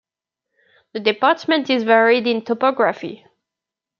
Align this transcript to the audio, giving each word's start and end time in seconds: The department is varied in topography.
The 0.93 0.99
department 0.99 1.69
is 1.69 1.83
varied 1.83 2.25
in 2.25 2.43
topography. 2.43 3.23